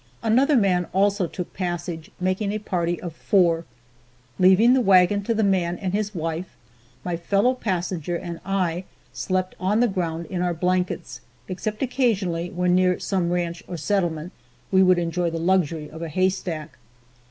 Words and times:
Another 0.23 0.55
man 0.55 0.87
also 0.93 1.27
took 1.27 1.53
passage 1.53 2.09
making 2.19 2.51
a 2.51 2.57
party 2.57 2.99
of 3.03 3.13
four. 3.15 3.65
Leaving 4.39 4.73
the 4.73 4.81
wagon 4.81 5.21
to 5.21 5.33
the 5.35 5.43
man 5.43 5.77
and 5.77 5.93
his 5.93 6.15
wife, 6.15 6.57
my 7.05 7.15
fellow 7.15 7.53
passenger 7.53 8.15
and 8.15 8.39
I 8.43 8.85
slept 9.13 9.53
on 9.59 9.79
the 9.79 9.87
ground 9.87 10.25
in 10.25 10.41
our 10.41 10.55
blankets, 10.55 11.21
except 11.47 11.83
occasionally, 11.83 12.49
when 12.49 12.73
near 12.73 12.97
some 12.97 13.29
ranch 13.29 13.61
or 13.67 13.77
settlement, 13.77 14.31
we 14.71 14.81
could 14.83 14.97
enjoy 14.97 15.29
the 15.29 15.37
luxury 15.37 15.87
of 15.87 16.01
a 16.01 16.09
haystack. 16.09 16.79